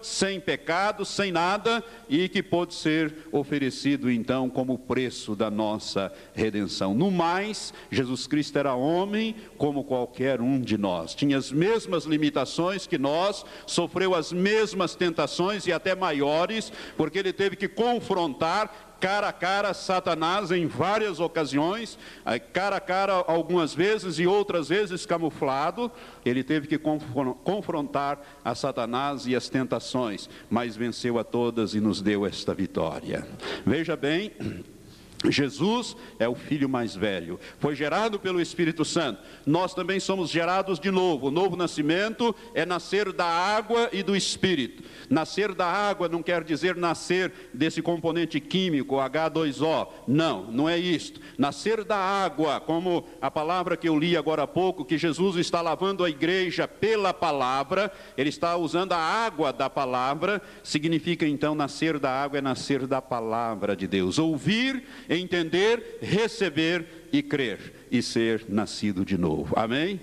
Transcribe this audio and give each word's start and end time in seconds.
sem 0.00 0.40
pecado, 0.40 1.04
sem 1.04 1.32
nada, 1.32 1.82
e 2.08 2.28
que 2.28 2.42
pôde 2.42 2.74
ser 2.74 3.14
oferecido 3.30 4.10
então 4.10 4.48
como 4.48 4.78
preço 4.78 5.34
da 5.34 5.50
nossa 5.50 6.12
redenção. 6.34 6.94
No 6.94 7.10
mais, 7.10 7.72
Jesus 7.90 8.26
Cristo 8.26 8.58
era 8.58 8.74
homem 8.74 9.34
como 9.56 9.84
qualquer 9.84 10.40
um 10.40 10.60
de 10.60 10.76
nós, 10.78 11.14
tinha 11.14 11.36
as 11.36 11.52
mesmas 11.52 12.04
limitações 12.04 12.86
que 12.86 12.98
nós, 12.98 13.44
sofreu 13.66 14.14
as 14.14 14.32
mesmas 14.32 14.94
tentações 14.94 15.66
e 15.66 15.72
até 15.72 15.94
maiores, 15.94 16.72
porque 16.96 17.18
ele 17.18 17.32
teve 17.32 17.56
que 17.56 17.68
confrontar 17.68 18.91
cara 19.02 19.28
a 19.28 19.32
cara 19.32 19.74
Satanás 19.74 20.52
em 20.52 20.64
várias 20.64 21.18
ocasiões, 21.18 21.98
cara 22.52 22.76
a 22.76 22.80
cara 22.80 23.14
algumas 23.26 23.74
vezes 23.74 24.20
e 24.20 24.28
outras 24.28 24.68
vezes 24.68 25.04
camuflado. 25.04 25.90
Ele 26.24 26.44
teve 26.44 26.68
que 26.68 26.78
confrontar 26.78 28.22
a 28.44 28.54
Satanás 28.54 29.26
e 29.26 29.34
as 29.34 29.48
tentações, 29.48 30.30
mas 30.48 30.76
venceu 30.76 31.18
a 31.18 31.24
todas 31.24 31.74
e 31.74 31.80
nos 31.80 32.00
deu 32.00 32.24
esta 32.24 32.54
vitória. 32.54 33.26
Veja 33.66 33.96
bem, 33.96 34.30
Jesus 35.30 35.96
é 36.18 36.28
o 36.28 36.34
filho 36.34 36.68
mais 36.68 36.94
velho, 36.94 37.38
foi 37.58 37.74
gerado 37.74 38.18
pelo 38.18 38.40
Espírito 38.40 38.84
Santo. 38.84 39.20
Nós 39.46 39.74
também 39.74 40.00
somos 40.00 40.30
gerados 40.30 40.78
de 40.78 40.90
novo. 40.90 41.28
O 41.28 41.30
novo 41.30 41.56
nascimento 41.56 42.34
é 42.54 42.66
nascer 42.66 43.12
da 43.12 43.26
água 43.26 43.88
e 43.92 44.02
do 44.02 44.16
Espírito. 44.16 44.82
Nascer 45.08 45.54
da 45.54 45.66
água 45.66 46.08
não 46.08 46.22
quer 46.22 46.42
dizer 46.42 46.76
nascer 46.76 47.32
desse 47.52 47.82
componente 47.82 48.40
químico 48.40 48.96
H2O. 48.96 49.88
Não, 50.06 50.50
não 50.50 50.68
é 50.68 50.78
isto. 50.78 51.20
Nascer 51.38 51.84
da 51.84 51.96
água, 51.96 52.60
como 52.60 53.06
a 53.20 53.30
palavra 53.30 53.76
que 53.76 53.88
eu 53.88 53.98
li 53.98 54.16
agora 54.16 54.42
há 54.42 54.46
pouco, 54.46 54.84
que 54.84 54.98
Jesus 54.98 55.36
está 55.36 55.60
lavando 55.60 56.04
a 56.04 56.10
igreja 56.10 56.66
pela 56.66 57.12
palavra, 57.12 57.92
ele 58.16 58.28
está 58.28 58.56
usando 58.56 58.92
a 58.92 58.98
água 58.98 59.52
da 59.52 59.68
palavra, 59.68 60.40
significa 60.62 61.26
então 61.26 61.54
nascer 61.54 61.98
da 61.98 62.10
água 62.10 62.38
é 62.38 62.42
nascer 62.42 62.86
da 62.86 63.00
palavra 63.00 63.76
de 63.76 63.86
Deus. 63.86 64.18
Ouvir 64.18 64.82
entender, 65.16 65.98
receber 66.00 66.84
e 67.12 67.22
crer 67.22 67.58
e 67.90 68.02
ser 68.02 68.44
nascido 68.48 69.04
de 69.04 69.18
novo. 69.18 69.54
Amém? 69.58 70.00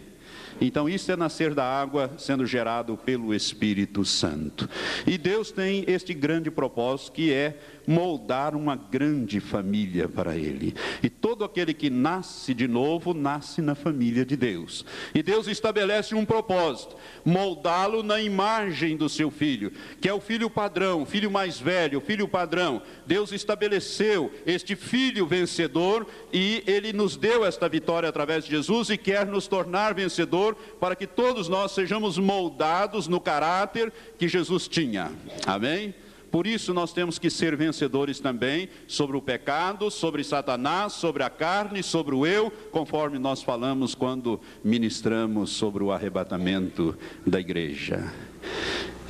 Então, 0.62 0.90
isso 0.90 1.12
é 1.12 1.16
nascer 1.16 1.54
da 1.54 1.64
água 1.64 2.12
sendo 2.18 2.46
gerado 2.46 2.98
pelo 2.98 3.34
Espírito 3.34 4.04
Santo. 4.04 4.70
E 5.06 5.18
Deus 5.18 5.52
tem 5.52 5.84
este 5.88 6.14
grande 6.14 6.52
propósito 6.52 7.14
que 7.14 7.34
é 7.34 7.58
moldar 7.90 8.56
uma 8.56 8.76
grande 8.76 9.40
família 9.40 10.08
para 10.08 10.36
ele. 10.36 10.76
E 11.02 11.10
todo 11.10 11.44
aquele 11.44 11.74
que 11.74 11.90
nasce 11.90 12.54
de 12.54 12.68
novo, 12.68 13.16
nasce 13.16 13.62
na 13.62 13.74
família 13.74 14.24
de 14.24 14.36
Deus. 14.36 14.86
E 15.14 15.24
Deus 15.24 15.48
estabelece 15.48 16.14
um 16.14 16.24
propósito: 16.24 16.96
moldá-lo 17.26 18.04
na 18.04 18.22
imagem 18.22 18.96
do 18.96 19.10
seu 19.10 19.32
filho, 19.32 19.72
que 20.00 20.08
é 20.08 20.14
o 20.14 20.22
filho 20.22 20.50
padrão, 20.50 21.02
o 21.02 21.06
filho 21.06 21.32
mais 21.32 21.60
velho, 21.60 21.98
o 21.98 22.02
filho 22.02 22.28
padrão. 22.28 22.82
Deus 23.08 23.32
estabeleceu 23.32 24.32
este 24.46 24.76
filho 24.76 25.26
vencedor 25.26 26.06
e 26.32 26.64
ele 26.68 26.94
nos 26.94 27.18
deu 27.18 27.44
esta 27.44 27.68
vitória 27.68 28.08
através 28.08 28.46
de 28.46 28.52
Jesus 28.52 28.90
e 28.90 28.98
quer 28.98 29.26
nos 29.26 29.48
tornar 29.48 29.96
vencedor 29.96 30.49
para 30.80 30.96
que 30.96 31.08
todos 31.08 31.48
nós 31.48 31.72
sejamos 31.72 32.18
moldados 32.18 33.08
no 33.08 33.20
caráter 33.20 33.92
que 34.18 34.28
Jesus 34.28 34.68
tinha. 34.68 35.12
Amém? 35.46 35.94
Por 36.32 36.46
isso 36.46 36.74
nós 36.74 36.94
temos 36.94 37.18
que 37.18 37.30
ser 37.30 37.56
vencedores 37.56 38.20
também 38.20 38.70
sobre 38.88 39.18
o 39.18 39.22
pecado, 39.22 39.90
sobre 39.90 40.24
Satanás, 40.24 40.94
sobre 40.94 41.24
a 41.24 41.30
carne, 41.30 41.82
sobre 41.82 42.14
o 42.14 42.26
eu, 42.26 42.52
conforme 42.72 43.18
nós 43.18 43.42
falamos 43.42 43.96
quando 43.96 44.40
ministramos 44.64 45.50
sobre 45.50 45.84
o 45.84 45.92
arrebatamento 45.92 46.96
da 47.26 47.40
igreja. 47.40 48.14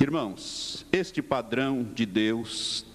Irmãos, 0.00 0.86
este 0.90 1.20
padrão 1.20 1.86
de 1.94 2.06
Deus 2.06 2.86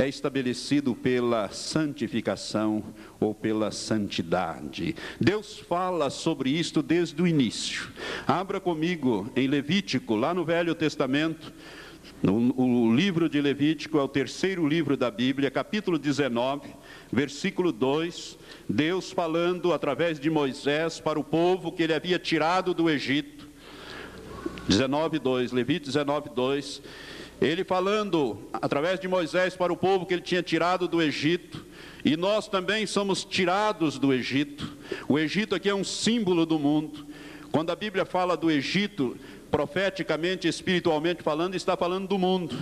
é 0.00 0.08
estabelecido 0.08 0.94
pela 0.94 1.50
santificação 1.50 2.82
ou 3.18 3.34
pela 3.34 3.70
santidade. 3.70 4.94
Deus 5.20 5.58
fala 5.58 6.08
sobre 6.10 6.50
isto 6.50 6.82
desde 6.82 7.20
o 7.20 7.26
início. 7.26 7.90
Abra 8.26 8.58
comigo 8.58 9.30
em 9.36 9.46
Levítico, 9.46 10.16
lá 10.16 10.32
no 10.32 10.44
Velho 10.44 10.74
Testamento, 10.74 11.52
o 12.22 12.94
livro 12.94 13.28
de 13.28 13.40
Levítico 13.40 13.98
é 13.98 14.02
o 14.02 14.08
terceiro 14.08 14.66
livro 14.66 14.96
da 14.96 15.10
Bíblia, 15.10 15.50
capítulo 15.50 15.98
19, 15.98 16.68
versículo 17.10 17.72
2. 17.72 18.38
Deus 18.68 19.10
falando 19.10 19.72
através 19.72 20.20
de 20.20 20.28
Moisés 20.28 21.00
para 21.00 21.18
o 21.18 21.24
povo 21.24 21.72
que 21.72 21.82
ele 21.82 21.94
havia 21.94 22.18
tirado 22.18 22.74
do 22.74 22.90
Egito. 22.90 23.48
19, 24.68 25.18
2, 25.18 25.52
Levítico 25.52 25.86
19, 25.86 26.30
2. 26.34 26.82
Ele 27.40 27.64
falando 27.64 28.38
através 28.52 29.00
de 29.00 29.08
Moisés 29.08 29.56
para 29.56 29.72
o 29.72 29.76
povo 29.76 30.04
que 30.04 30.12
ele 30.12 30.22
tinha 30.22 30.42
tirado 30.42 30.86
do 30.86 31.00
Egito. 31.00 31.64
E 32.04 32.16
nós 32.16 32.46
também 32.48 32.86
somos 32.86 33.24
tirados 33.24 33.98
do 33.98 34.12
Egito. 34.12 34.76
O 35.08 35.18
Egito 35.18 35.54
aqui 35.54 35.68
é 35.68 35.74
um 35.74 35.84
símbolo 35.84 36.44
do 36.44 36.58
mundo. 36.58 37.06
Quando 37.50 37.70
a 37.70 37.76
Bíblia 37.76 38.04
fala 38.04 38.36
do 38.36 38.50
Egito, 38.50 39.16
profeticamente, 39.50 40.46
espiritualmente 40.46 41.22
falando, 41.22 41.54
está 41.54 41.76
falando 41.76 42.06
do 42.06 42.18
mundo. 42.18 42.56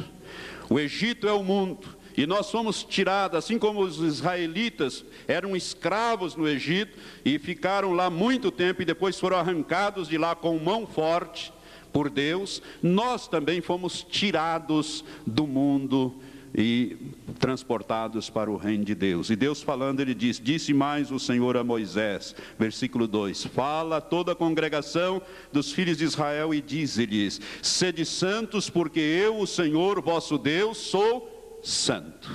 O 0.70 0.78
Egito 0.78 1.26
é 1.26 1.32
o 1.32 1.42
mundo. 1.42 1.98
E 2.16 2.26
nós 2.26 2.50
fomos 2.50 2.82
tirados, 2.82 3.38
assim 3.38 3.58
como 3.58 3.80
os 3.80 3.98
israelitas 3.98 5.04
eram 5.26 5.56
escravos 5.56 6.34
no 6.34 6.48
Egito 6.48 6.98
e 7.24 7.38
ficaram 7.38 7.92
lá 7.92 8.10
muito 8.10 8.50
tempo 8.50 8.82
e 8.82 8.84
depois 8.84 9.18
foram 9.18 9.36
arrancados 9.36 10.08
de 10.08 10.18
lá 10.18 10.34
com 10.34 10.58
mão 10.58 10.84
forte 10.84 11.52
por 11.98 12.08
Deus, 12.08 12.62
nós 12.80 13.26
também 13.26 13.60
fomos 13.60 14.06
tirados 14.08 15.04
do 15.26 15.48
mundo 15.48 16.14
e 16.56 16.96
transportados 17.40 18.30
para 18.30 18.48
o 18.48 18.56
reino 18.56 18.84
de 18.84 18.94
Deus. 18.94 19.30
E 19.30 19.34
Deus 19.34 19.62
falando, 19.62 19.98
ele 19.98 20.14
diz: 20.14 20.38
Disse 20.38 20.72
mais 20.72 21.10
o 21.10 21.18
Senhor 21.18 21.56
a 21.56 21.64
Moisés, 21.64 22.36
versículo 22.56 23.08
2: 23.08 23.46
Fala 23.46 23.96
a 23.96 24.00
toda 24.00 24.30
a 24.30 24.36
congregação 24.36 25.20
dos 25.52 25.72
filhos 25.72 25.98
de 25.98 26.04
Israel 26.04 26.54
e 26.54 26.62
diz-lhes: 26.62 27.40
Sede 27.60 28.04
santos, 28.04 28.70
porque 28.70 29.00
eu, 29.00 29.40
o 29.40 29.46
Senhor 29.46 30.00
vosso 30.00 30.38
Deus, 30.38 30.78
sou 30.78 31.58
santo. 31.64 32.30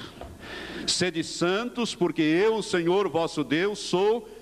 Sede 0.85 1.23
santos, 1.23 1.95
porque 1.95 2.21
eu, 2.21 2.55
o 2.55 2.63
Senhor 2.63 3.07
vosso 3.07 3.45
Deus, 3.45 3.79
sou 3.79 4.23
santo. 4.23 4.32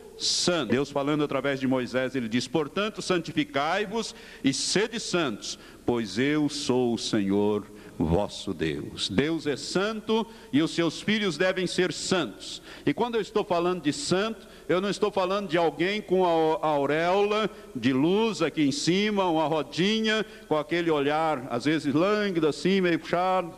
Deus 0.68 0.92
falando 0.92 1.24
através 1.24 1.60
de 1.60 1.68
Moisés, 1.68 2.16
ele 2.16 2.28
diz: 2.28 2.48
Portanto, 2.48 3.02
santificai-vos 3.02 4.16
e 4.44 4.54
sede 4.54 5.00
santos, 5.00 5.58
pois 5.86 6.18
eu 6.18 6.48
sou 6.50 6.94
o 6.94 6.98
Senhor 6.98 7.66
vosso 7.98 8.54
Deus. 8.54 9.10
Deus 9.10 9.48
é 9.48 9.56
santo 9.56 10.26
e 10.52 10.62
os 10.62 10.72
seus 10.72 11.02
filhos 11.02 11.38
devem 11.38 11.68
ser 11.68 11.94
santos. 11.94 12.62
E 12.86 12.94
quando 12.94 13.16
eu 13.16 13.22
estou 13.22 13.44
falando 13.44 13.82
de 13.82 13.94
santo, 13.94 14.48
eu 14.68 14.82
não 14.82 14.90
estou 14.90 15.12
falando 15.12 15.50
de 15.50 15.58
alguém 15.58 16.02
com 16.02 16.26
a 16.26 16.68
auréola 16.68 17.50
de 17.76 17.94
luz 17.94 18.42
aqui 18.42 18.64
em 18.64 18.72
cima, 18.72 19.28
uma 19.28 19.46
rodinha, 19.46 20.26
com 20.48 20.58
aquele 20.58 20.90
olhar, 20.90 21.48
às 21.50 21.66
vezes 21.66 21.94
lânguido 21.94 22.48
assim, 22.48 22.82
meio 22.82 23.00
puxado, 23.00 23.54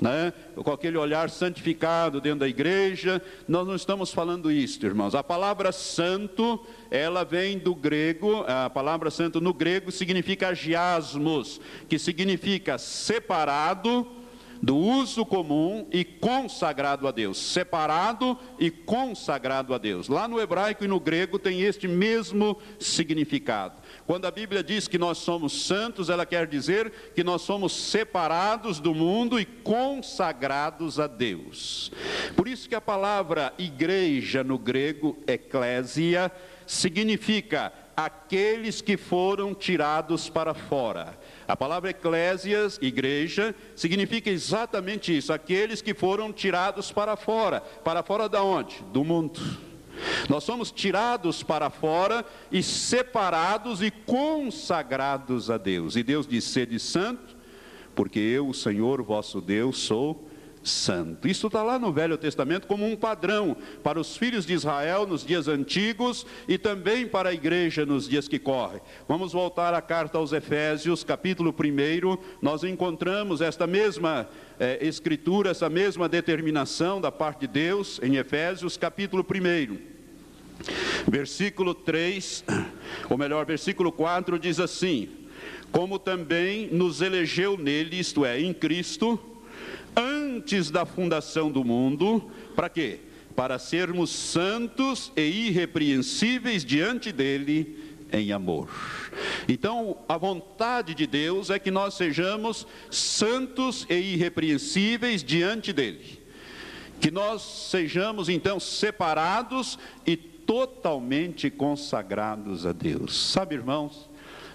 né? 0.00 0.32
com 0.56 0.70
aquele 0.70 0.96
olhar 0.98 1.30
santificado 1.30 2.20
dentro 2.20 2.40
da 2.40 2.48
igreja. 2.48 3.22
Nós 3.46 3.66
não 3.66 3.74
estamos 3.74 4.12
falando 4.12 4.50
isso, 4.50 4.84
irmãos. 4.84 5.14
A 5.14 5.22
palavra 5.22 5.72
santo, 5.72 6.64
ela 6.90 7.24
vem 7.24 7.58
do 7.58 7.74
grego, 7.74 8.44
a 8.46 8.68
palavra 8.68 9.10
santo 9.10 9.40
no 9.40 9.52
grego 9.52 9.90
significa 9.90 10.48
agiasmos, 10.48 11.60
que 11.88 11.98
significa 11.98 12.78
separado 12.78 14.21
do 14.62 14.76
uso 14.76 15.26
comum 15.26 15.88
e 15.90 16.04
consagrado 16.04 17.08
a 17.08 17.10
Deus. 17.10 17.36
Separado 17.36 18.38
e 18.60 18.70
consagrado 18.70 19.74
a 19.74 19.78
Deus. 19.78 20.06
Lá 20.06 20.28
no 20.28 20.40
hebraico 20.40 20.84
e 20.84 20.88
no 20.88 21.00
grego 21.00 21.36
tem 21.36 21.62
este 21.62 21.88
mesmo 21.88 22.56
significado. 22.78 23.82
Quando 24.06 24.24
a 24.26 24.30
Bíblia 24.30 24.62
diz 24.62 24.86
que 24.86 24.98
nós 24.98 25.18
somos 25.18 25.66
santos, 25.66 26.08
ela 26.08 26.24
quer 26.24 26.46
dizer 26.46 26.92
que 27.12 27.24
nós 27.24 27.42
somos 27.42 27.72
separados 27.72 28.78
do 28.78 28.94
mundo 28.94 29.40
e 29.40 29.44
consagrados 29.44 31.00
a 31.00 31.08
Deus. 31.08 31.90
Por 32.36 32.46
isso 32.46 32.68
que 32.68 32.76
a 32.76 32.80
palavra 32.80 33.52
igreja 33.58 34.44
no 34.44 34.58
grego, 34.58 35.18
eclésia, 35.26 36.30
significa 36.66 37.72
aqueles 37.96 38.80
que 38.80 38.96
foram 38.96 39.54
tirados 39.54 40.28
para 40.28 40.54
fora. 40.54 41.18
A 41.46 41.56
palavra 41.56 41.90
eclésias, 41.90 42.78
igreja, 42.80 43.54
significa 43.76 44.30
exatamente 44.30 45.16
isso, 45.16 45.32
aqueles 45.32 45.82
que 45.82 45.94
foram 45.94 46.32
tirados 46.32 46.90
para 46.90 47.16
fora. 47.16 47.60
Para 47.60 48.02
fora 48.02 48.28
da 48.28 48.42
onde? 48.42 48.82
Do 48.92 49.04
mundo. 49.04 49.40
Nós 50.28 50.44
somos 50.44 50.70
tirados 50.70 51.42
para 51.42 51.70
fora 51.70 52.24
e 52.50 52.62
separados 52.62 53.82
e 53.82 53.90
consagrados 53.90 55.50
a 55.50 55.58
Deus. 55.58 55.96
E 55.96 56.02
Deus 56.02 56.26
diz: 56.26 56.44
sede 56.44 56.78
santo, 56.78 57.36
porque 57.94 58.18
eu, 58.18 58.48
o 58.48 58.54
Senhor 58.54 59.02
vosso 59.02 59.40
Deus, 59.40 59.78
sou 59.78 60.28
santo. 60.62 61.26
Isso 61.28 61.46
está 61.46 61.62
lá 61.62 61.78
no 61.78 61.92
Velho 61.92 62.16
Testamento 62.16 62.66
como 62.66 62.86
um 62.86 62.96
padrão 62.96 63.56
para 63.82 64.00
os 64.00 64.16
filhos 64.16 64.46
de 64.46 64.52
Israel 64.52 65.06
nos 65.06 65.24
dias 65.24 65.48
antigos 65.48 66.26
e 66.46 66.56
também 66.56 67.06
para 67.06 67.30
a 67.30 67.34
igreja 67.34 67.84
nos 67.84 68.08
dias 68.08 68.28
que 68.28 68.38
correm. 68.38 68.80
Vamos 69.08 69.32
voltar 69.32 69.74
à 69.74 69.82
carta 69.82 70.18
aos 70.18 70.32
Efésios, 70.32 71.02
capítulo 71.02 71.52
1. 71.52 72.18
Nós 72.40 72.64
encontramos 72.64 73.40
esta 73.40 73.66
mesma 73.66 74.28
é, 74.58 74.78
escritura, 74.86 75.50
essa 75.50 75.68
mesma 75.68 76.08
determinação 76.08 77.00
da 77.00 77.10
parte 77.10 77.40
de 77.40 77.48
Deus 77.48 78.00
em 78.02 78.16
Efésios, 78.16 78.76
capítulo 78.76 79.24
1. 79.24 79.92
Versículo 81.08 81.74
3, 81.74 82.44
ou 83.10 83.18
melhor, 83.18 83.44
versículo 83.44 83.90
4 83.90 84.38
diz 84.38 84.60
assim: 84.60 85.08
Como 85.72 85.98
também 85.98 86.68
nos 86.70 87.00
elegeu 87.00 87.58
nele, 87.58 87.98
isto 87.98 88.24
é, 88.24 88.40
em 88.40 88.54
Cristo, 88.54 89.18
antes 89.96 90.70
da 90.70 90.84
fundação 90.84 91.50
do 91.50 91.64
mundo, 91.64 92.30
para 92.54 92.68
quê? 92.68 93.00
Para 93.36 93.58
sermos 93.58 94.10
santos 94.10 95.12
e 95.16 95.48
irrepreensíveis 95.48 96.64
diante 96.64 97.12
dele 97.12 97.92
em 98.12 98.30
amor. 98.30 98.68
Então, 99.48 99.96
a 100.08 100.16
vontade 100.16 100.94
de 100.94 101.06
Deus 101.06 101.50
é 101.50 101.58
que 101.58 101.70
nós 101.70 101.94
sejamos 101.94 102.66
santos 102.90 103.86
e 103.88 103.94
irrepreensíveis 104.14 105.24
diante 105.24 105.72
dele. 105.72 106.20
Que 107.00 107.10
nós 107.10 107.42
sejamos 107.70 108.28
então 108.28 108.60
separados 108.60 109.78
e 110.06 110.16
totalmente 110.16 111.50
consagrados 111.50 112.66
a 112.66 112.72
Deus. 112.72 113.32
Sabe, 113.32 113.54
irmãos, 113.54 114.08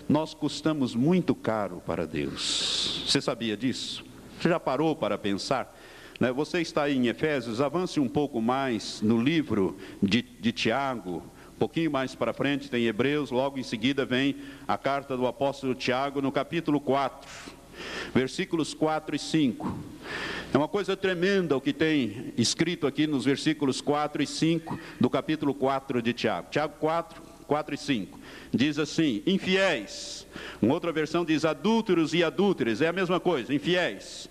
nós 0.07 0.33
custamos 0.33 0.95
muito 0.95 1.36
caro 1.36 1.81
para 1.86 2.06
Deus. 2.06 3.04
Você 3.07 3.19
sabia 3.19 3.57
disso? 3.57 4.06
Você 4.39 4.49
já 4.49 4.59
parou 4.59 4.95
para 4.95 5.17
pensar? 5.17 5.75
Né? 6.19 6.31
Você 6.31 6.61
está 6.61 6.89
em 6.89 7.07
Efésios, 7.07 7.61
avance 7.61 7.99
um 7.99 8.07
pouco 8.07 8.41
mais 8.41 9.01
no 9.01 9.21
livro 9.21 9.77
de, 10.01 10.21
de 10.21 10.51
Tiago, 10.51 11.23
um 11.55 11.57
pouquinho 11.57 11.89
mais 11.89 12.13
para 12.13 12.33
frente 12.33 12.69
tem 12.69 12.85
Hebreus, 12.85 13.31
logo 13.31 13.57
em 13.57 13.63
seguida 13.63 14.05
vem 14.05 14.35
a 14.67 14.77
carta 14.77 15.17
do 15.17 15.25
apóstolo 15.25 15.73
Tiago, 15.73 16.21
no 16.21 16.31
capítulo 16.31 16.79
4, 16.79 17.27
versículos 18.13 18.75
4 18.75 19.15
e 19.15 19.19
5. 19.19 19.77
É 20.53 20.57
uma 20.57 20.67
coisa 20.67 20.95
tremenda 20.95 21.57
o 21.57 21.61
que 21.61 21.73
tem 21.73 22.33
escrito 22.37 22.85
aqui 22.85 23.07
nos 23.07 23.25
versículos 23.25 23.81
4 23.81 24.21
e 24.21 24.27
5 24.27 24.79
do 24.99 25.09
capítulo 25.09 25.53
4 25.53 26.01
de 26.01 26.13
Tiago. 26.13 26.47
Tiago 26.51 26.75
4, 26.79 27.21
4 27.47 27.73
e 27.73 27.77
5. 27.77 28.19
Diz 28.53 28.77
assim: 28.77 29.23
infiéis. 29.25 30.27
Uma 30.61 30.73
outra 30.73 30.91
versão 30.91 31.25
diz 31.25 31.45
adúlteros 31.45 32.13
e 32.13 32.23
adúlteras, 32.23 32.81
é 32.81 32.88
a 32.88 32.94
mesma 32.94 33.19
coisa, 33.19 33.53
infiéis. 33.53 34.29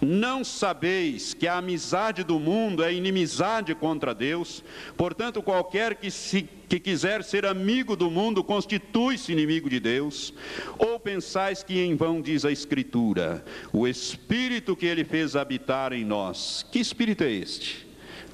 Não 0.00 0.44
sabeis 0.44 1.32
que 1.32 1.46
a 1.46 1.58
amizade 1.58 2.22
do 2.22 2.38
mundo 2.38 2.82
é 2.82 2.92
inimizade 2.92 3.74
contra 3.74 4.14
Deus? 4.14 4.62
Portanto, 4.96 5.42
qualquer 5.42 5.94
que, 5.94 6.10
se, 6.10 6.48
que 6.68 6.78
quiser 6.78 7.24
ser 7.24 7.46
amigo 7.46 7.96
do 7.96 8.10
mundo 8.10 8.44
constitui-se 8.44 9.32
inimigo 9.32 9.70
de 9.70 9.80
Deus? 9.80 10.34
Ou 10.78 11.00
pensais 11.00 11.62
que 11.62 11.80
em 11.80 11.94
vão 11.94 12.20
diz 12.20 12.44
a 12.44 12.52
Escritura, 12.52 13.44
o 13.72 13.86
Espírito 13.86 14.76
que 14.76 14.86
ele 14.86 15.04
fez 15.04 15.34
habitar 15.34 15.92
em 15.92 16.04
nós? 16.04 16.66
Que 16.70 16.78
Espírito 16.78 17.24
é 17.24 17.32
este? 17.32 17.86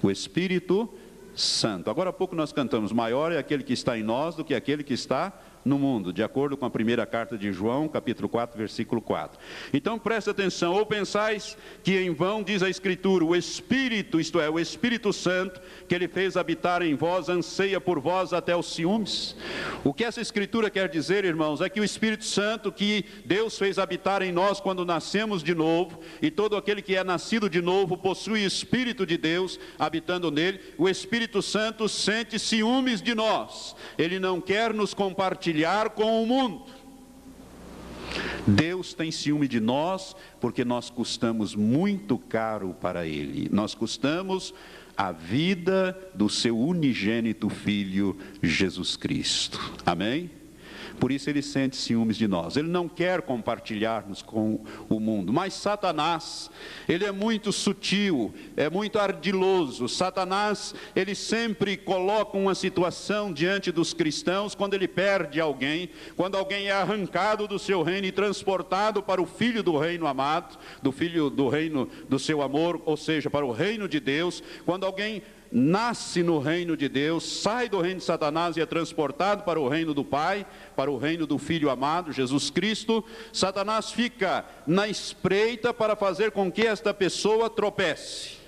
O 0.03 0.11
Espírito 0.11 0.93
Santo. 1.35 1.91
Agora 1.91 2.11
há 2.11 2.13
pouco 2.13 2.35
nós 2.35 2.53
cantamos: 2.53 2.93
maior 2.93 3.33
é 3.33 3.39
aquele 3.39 3.63
que 3.63 3.73
está 3.73 3.99
em 3.99 4.03
nós 4.03 4.35
do 4.35 4.45
que 4.45 4.55
aquele 4.55 4.83
que 4.85 4.95
está 4.95 5.33
no 5.65 5.79
mundo, 5.79 6.13
de 6.13 6.23
acordo 6.23 6.57
com 6.57 6.67
a 6.67 6.71
primeira 6.71 7.07
carta 7.07 7.39
de 7.39 7.53
João, 7.53 7.87
capítulo 7.89 8.29
4, 8.29 8.59
versículo 8.59 9.01
4. 9.01 9.39
Então 9.73 9.99
preste 9.99 10.29
atenção, 10.29 10.75
ou 10.75 10.85
pensais 10.85 11.57
que 11.85 11.99
em 11.99 12.13
vão 12.13 12.43
diz 12.43 12.63
a 12.63 12.71
Escritura, 12.71 13.25
o 13.25 13.37
Espírito, 13.37 14.19
isto 14.19 14.41
é, 14.41 14.51
o 14.51 14.59
Espírito 14.59 15.13
Santo, 15.13 15.61
que 15.89 15.95
ele 15.95 16.09
fez 16.09 16.37
habitar 16.37 16.83
em 16.83 16.95
vós, 16.95 17.29
anseia 17.29 17.81
por 17.81 18.01
vós 18.01 18.33
até 18.33 18.57
os 18.57 18.75
ciúmes. 18.75 19.37
O 19.85 19.95
que 19.95 20.05
essa 20.05 20.21
Escritura 20.21 20.69
quer 20.69 20.89
dizer, 20.89 21.25
irmãos, 21.25 21.61
é 21.61 21.69
que 21.69 21.81
o 21.81 21.85
Espírito 21.85 22.25
Santo 22.25 22.73
que 22.73 23.05
Deus 23.25 23.57
fez 23.57 23.79
habitar 23.79 24.23
em 24.23 24.33
nós 24.33 24.61
quando 24.61 24.85
nascemos 24.85 25.43
de 25.43 25.55
novo, 25.55 26.01
e 26.21 26.31
todo 26.31 26.57
aquele 26.57 26.83
que 26.83 26.97
é 26.97 27.05
nascido 27.05 27.49
de 27.49 27.61
novo 27.63 27.97
possui 27.97 28.33
o 28.43 28.47
Espírito 28.47 29.07
de 29.07 29.17
Deus 29.17 29.61
habitando 29.79 30.31
nele, 30.31 30.61
o 30.77 30.89
Espírito 30.89 31.41
Santo 31.41 31.89
sente 31.89 32.39
ciúmes 32.39 33.01
de 33.01 33.15
nós, 33.15 33.77
ele 33.97 34.19
não 34.19 34.41
quer 34.41 34.75
nos 34.75 34.93
compartilhar 34.93 35.52
com 35.91 36.23
o 36.23 36.27
mundo. 36.27 36.63
Deus 38.47 38.93
tem 38.93 39.11
ciúme 39.11 39.47
de 39.47 39.61
nós 39.61 40.17
porque 40.41 40.65
nós 40.65 40.91
custamos 40.91 41.55
muito 41.55 42.19
caro 42.19 42.75
para 42.81 43.07
Ele. 43.07 43.49
Nós 43.53 43.75
custamos 43.75 44.53
a 44.97 45.13
vida 45.13 45.99
do 46.15 46.29
seu 46.29 46.59
unigênito 46.59 47.49
Filho 47.49 48.17
Jesus 48.43 48.97
Cristo. 48.97 49.59
Amém? 49.87 50.42
Por 50.99 51.11
isso 51.11 51.29
ele 51.31 51.43
sente 51.43 51.77
ciúmes 51.77 52.17
de 52.17 52.29
nós. 52.29 52.57
Ele 52.57 52.69
não 52.69 52.89
quer 52.89 53.23
compartilhar-nos 53.23 54.23
com 54.23 54.61
o 54.89 55.01
mundo. 55.01 55.33
Mas 55.33 55.55
Satanás, 55.55 56.51
ele 56.89 57.05
é 57.05 57.13
muito 57.13 57.53
sutil, 57.53 58.33
é 58.57 58.69
muito 58.71 58.99
ardiloso. 58.99 59.89
Satanás, 59.89 60.75
ele 60.95 61.15
sempre 61.15 61.77
coloca 61.77 62.37
uma 62.37 62.55
situação 62.55 63.33
diante 63.33 63.73
dos 63.73 63.93
cristãos 63.93 64.55
quando 64.55 64.75
ele 64.75 64.89
perde 64.89 65.41
alguém, 65.41 65.91
quando 66.17 66.37
alguém 66.37 66.69
é 66.69 66.73
arrancado 66.73 67.47
do 67.47 67.59
seu 67.59 67.83
reino 67.83 68.07
e 68.07 68.13
transportado 68.13 69.03
para 69.03 69.21
o 69.21 69.27
filho 69.27 69.63
do 69.63 69.77
reino 69.77 70.07
amado, 70.07 70.59
do 70.83 70.93
filho 70.93 71.31
do 71.31 71.49
reino 71.49 71.89
do 72.09 72.19
seu 72.19 72.43
amor, 72.43 72.81
ou 72.85 72.97
seja, 72.97 73.31
para 73.31 73.47
o 73.47 73.53
reino 73.53 73.89
de 73.89 74.01
Deus, 74.01 74.43
quando 74.65 74.85
alguém 74.85 75.23
nasce 75.53 76.23
no 76.23 76.39
reino 76.39 76.77
de 76.77 76.89
Deus, 76.89 77.43
sai 77.43 77.69
do 77.69 77.81
reino 77.81 77.99
de 77.99 78.05
Satanás 78.05 78.57
e 78.57 78.61
é 78.61 78.67
transportado 78.67 79.45
para 79.45 79.61
o 79.61 79.69
reino 79.69 79.93
do 79.93 80.03
Pai, 80.03 80.47
para 80.75 80.91
o 80.91 80.97
reino 80.97 81.27
do 81.27 81.39
Filho 81.39 81.69
amado, 81.69 82.11
Jesus 82.11 82.49
Cristo, 82.49 83.05
Satanás 83.33 83.93
fica 83.93 84.47
na 84.67 84.89
espreita 84.89 85.75
para 85.75 85.95
fazer 85.95 86.31
com 86.31 86.51
que 86.51 86.67
esta 86.67 86.95
pessoa 86.95 87.51
tropece, 87.51 88.39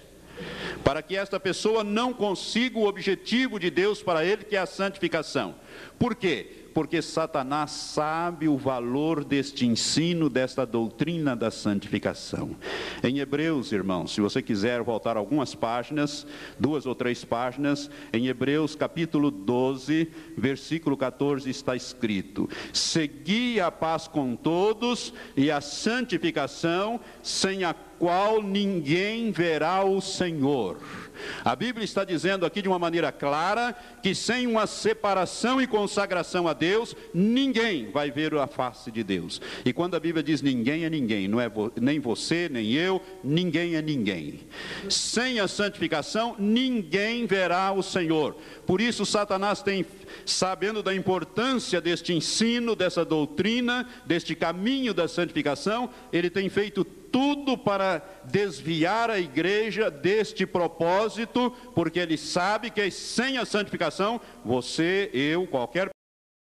para 0.83 1.03
que 1.03 1.15
esta 1.15 1.39
pessoa 1.39 1.85
não 1.85 2.15
consiga 2.15 2.79
o 2.79 2.89
objetivo 2.89 3.61
de 3.61 3.71
Deus 3.71 4.03
para 4.03 4.25
ele, 4.25 4.45
que 4.45 4.57
é 4.57 4.61
a 4.61 4.67
santificação. 4.67 5.57
Por 5.99 6.15
quê? 6.15 6.63
Porque 6.75 7.00
Satanás 7.00 7.71
sabe 7.71 8.49
o 8.49 8.59
valor 8.59 9.25
deste 9.25 9.65
ensino, 9.65 10.29
desta 10.29 10.67
doutrina 10.67 11.37
da 11.37 11.50
santificação. 11.50 12.56
Em 13.03 13.21
Hebreus, 13.21 13.71
irmãos, 13.71 14.12
se 14.12 14.21
você 14.21 14.43
quiser 14.43 14.82
voltar 14.82 15.17
algumas 15.17 15.55
páginas, 15.55 16.26
duas 16.59 16.85
ou 16.85 16.94
três 16.94 17.25
páginas, 17.25 17.88
em 18.12 18.26
Hebreus 18.26 18.75
capítulo 18.75 19.31
12, 19.31 20.11
versículo 20.37 20.97
14 20.97 21.49
está 21.49 21.76
escrito: 21.76 22.50
Segui 22.73 23.61
a 23.61 23.71
paz 23.71 24.09
com 24.09 24.35
todos 24.35 25.15
e 25.37 25.53
a 25.53 25.61
santificação, 25.61 26.99
sem 27.23 27.62
a 27.62 27.73
qual 27.99 28.43
ninguém 28.43 29.30
verá 29.30 29.85
o 29.85 30.00
Senhor. 30.00 30.78
A 31.45 31.54
Bíblia 31.54 31.85
está 31.85 32.04
dizendo 32.04 32.45
aqui 32.45 32.61
de 32.61 32.69
uma 32.69 32.78
maneira 32.78 33.12
clara 33.12 33.75
que 34.02 34.14
sem 34.14 34.47
uma 34.47 34.66
separação 34.66 35.61
e 35.61 35.66
consagração 35.66 36.49
a 36.49 36.52
Deus, 36.52 36.97
ninguém 37.12 37.90
vai 37.90 38.11
ver 38.11 38.35
a 38.35 38.47
face 38.47 38.90
de 38.90 39.02
Deus. 39.02 39.40
E 39.64 39.73
quando 39.73 39.95
a 39.95 40.00
Bíblia 40.00 40.23
diz 40.23 40.42
ninguém 40.42 40.85
é 40.85 40.90
ninguém, 40.90 41.28
não 41.28 41.40
é 41.40 41.50
nem 41.80 42.00
você, 42.00 42.49
nem 42.49 42.73
eu, 42.73 43.00
ninguém 43.23 43.76
é 43.76 43.83
ninguém. 43.83 44.40
Sem 44.88 45.40
a 45.40 45.49
santificação, 45.49 46.35
ninguém 46.38 47.26
verá 47.26 47.73
o 47.73 47.83
Senhor. 47.83 48.37
Por 48.66 48.80
isso, 48.80 49.07
Satanás 49.07 49.62
tem, 49.62 49.87
sabendo 50.26 50.83
da 50.83 50.95
importância 50.95 51.80
deste 51.80 52.12
ensino, 52.12 52.75
dessa 52.75 53.04
doutrina, 53.04 53.88
deste 54.04 54.35
caminho 54.35 54.92
da 54.92 55.07
santificação, 55.07 55.90
ele 56.12 56.30
tem 56.30 56.49
feito 56.49 56.85
tudo 57.14 57.56
para 57.56 58.02
desviar 58.25 59.09
a 59.09 59.21
igreja 59.21 59.88
deste 59.88 60.44
propósito, 60.44 61.54
porque 61.73 62.00
ele 62.00 62.18
sabe 62.18 62.71
que 62.71 62.90
sem 62.90 63.38
a 63.38 63.44
santificação, 63.44 64.21
você, 64.44 65.11
eu, 65.14 65.47
qualquer 65.47 65.94